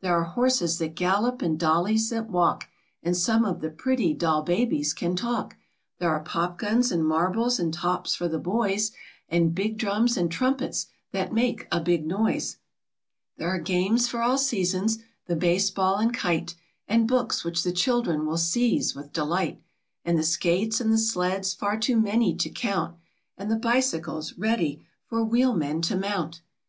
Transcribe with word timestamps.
There 0.00 0.12
are 0.18 0.24
horses 0.24 0.78
that 0.78 0.96
gallop, 0.96 1.40
and 1.40 1.56
dollies 1.56 2.10
that 2.10 2.28
walk, 2.28 2.66
And 3.00 3.16
some 3.16 3.44
of 3.44 3.60
the 3.60 3.70
pretty 3.70 4.12
doll 4.12 4.42
babies 4.42 4.92
can 4.92 5.14
talk, 5.14 5.54
There 6.00 6.10
are 6.10 6.18
pop 6.18 6.58
guns, 6.58 6.90
and 6.90 7.06
marbles, 7.06 7.60
and 7.60 7.72
tops 7.72 8.12
for 8.16 8.26
the 8.26 8.40
boys* 8.40 8.86
7 8.86 8.86
SANTA 8.88 8.92
CLAUS 8.92 9.00
IN 9.06 9.06
HIS 9.06 9.06
LIBRARY. 9.06 9.12
WHERE 9.12 9.18
SANTA 9.38 9.58
CLAUS 9.68 10.60
LIVES, 10.60 10.88
AND 11.12 11.32
WHAT 11.32 11.42
HE 11.86 11.98
DOES. 12.08 12.56
There 13.36 13.48
are 13.50 13.58
games 13.60 14.08
for 14.08 14.20
all 14.20 14.38
seasons, 14.38 14.98
the 15.28 15.36
base 15.36 15.70
ball 15.70 15.96
and 15.98 16.12
kite, 16.12 16.54
And 16.88 17.06
books 17.06 17.44
which 17.44 17.62
the 17.62 17.70
children 17.70 18.26
will 18.26 18.36
seize 18.36 18.96
with 18.96 19.12
delight, 19.12 19.62
And 20.04 20.18
the 20.18 20.24
skates 20.24 20.80
and 20.80 20.92
the 20.92 20.98
sleds, 20.98 21.54
far 21.54 21.78
too 21.78 22.00
many 22.00 22.34
to 22.34 22.50
count, 22.50 22.96
And 23.36 23.48
the 23.48 23.54
bicycles 23.54 24.32
ready 24.36 24.84
for 25.06 25.24
wheelmen 25.24 25.82
to 25.82 25.94
mount. 25.94 26.40